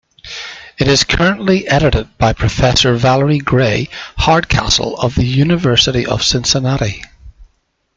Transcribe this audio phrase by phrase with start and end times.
[0.79, 7.03] It is currently edited by Professor Valerie Gray Hardcastle of the University of Cincinnati.